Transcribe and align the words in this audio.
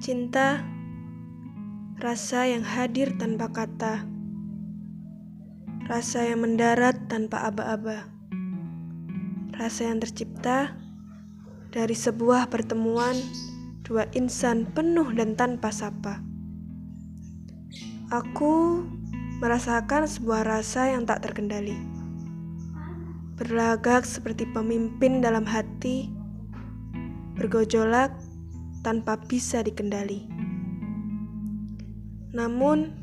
Cinta, 0.00 0.64
rasa 2.00 2.48
yang 2.48 2.64
hadir 2.64 3.20
tanpa 3.20 3.52
kata, 3.52 4.08
rasa 5.92 6.24
yang 6.24 6.40
mendarat 6.40 7.04
tanpa 7.12 7.44
aba-aba, 7.44 8.08
rasa 9.60 9.92
yang 9.92 10.00
tercipta 10.00 10.72
dari 11.68 11.92
sebuah 11.92 12.48
pertemuan 12.48 13.12
dua 13.84 14.08
insan 14.16 14.64
penuh 14.72 15.12
dan 15.12 15.36
tanpa 15.36 15.68
sapa. 15.68 16.24
Aku 18.08 18.80
merasakan 19.44 20.08
sebuah 20.08 20.48
rasa 20.48 20.96
yang 20.96 21.04
tak 21.04 21.28
terkendali, 21.28 21.76
berlagak 23.36 24.08
seperti 24.08 24.48
pemimpin 24.48 25.20
dalam 25.20 25.44
hati, 25.44 26.08
bergojolak 27.36 28.16
tanpa 28.80 29.20
bisa 29.20 29.60
dikendali. 29.60 30.24
Namun, 32.30 32.94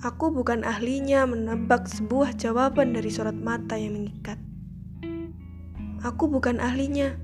aku 0.00 0.32
bukan 0.32 0.64
ahlinya 0.64 1.28
menebak 1.28 1.86
sebuah 1.86 2.34
jawaban 2.34 2.96
dari 2.96 3.12
sorot 3.12 3.36
mata 3.36 3.76
yang 3.76 3.98
mengikat. 3.98 4.40
Aku 6.06 6.30
bukan 6.30 6.62
ahlinya 6.62 7.18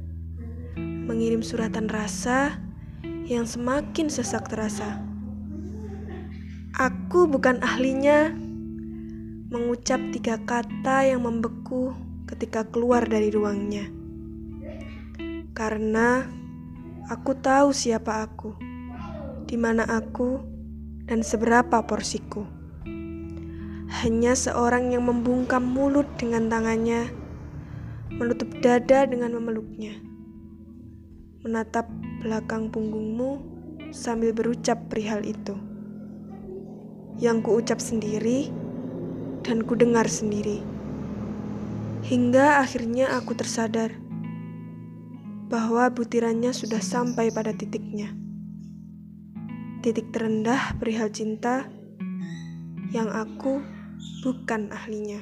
mengirim 1.06 1.42
suratan 1.44 1.86
rasa 1.86 2.58
yang 3.26 3.46
semakin 3.46 4.10
sesak 4.10 4.50
terasa. 4.50 5.02
Aku 6.72 7.28
bukan 7.28 7.60
ahlinya 7.60 8.32
mengucap 9.52 10.00
tiga 10.16 10.40
kata 10.40 11.04
yang 11.04 11.28
membeku 11.28 11.92
ketika 12.24 12.64
keluar 12.64 13.04
dari 13.04 13.28
ruangnya. 13.28 13.92
Karena 15.52 16.24
Aku 17.10 17.34
tahu 17.34 17.74
siapa 17.74 18.22
aku, 18.22 18.54
di 19.50 19.58
mana 19.58 19.82
aku, 19.82 20.38
dan 21.10 21.26
seberapa 21.26 21.82
porsiku. 21.82 22.46
Hanya 24.02 24.38
seorang 24.38 24.94
yang 24.94 25.10
membungkam 25.10 25.66
mulut 25.66 26.06
dengan 26.14 26.46
tangannya, 26.46 27.10
menutup 28.06 28.54
dada 28.62 29.02
dengan 29.02 29.34
memeluknya, 29.34 29.98
menatap 31.42 31.90
belakang 32.22 32.70
punggungmu 32.70 33.42
sambil 33.90 34.30
berucap 34.30 34.78
perihal 34.86 35.26
itu. 35.26 35.58
Yang 37.18 37.50
kuucap 37.50 37.82
sendiri 37.82 38.46
dan 39.42 39.66
ku 39.66 39.74
dengar 39.74 40.06
sendiri. 40.06 40.62
Hingga 42.06 42.62
akhirnya 42.62 43.14
aku 43.18 43.34
tersadar 43.34 44.01
bahwa 45.52 45.92
butirannya 45.92 46.56
sudah 46.56 46.80
sampai 46.80 47.28
pada 47.28 47.52
titiknya. 47.52 48.16
Titik 49.84 50.08
terendah 50.08 50.80
perihal 50.80 51.12
cinta 51.12 51.68
yang 52.96 53.12
aku 53.12 53.60
bukan 54.24 54.72
ahlinya. 54.72 55.20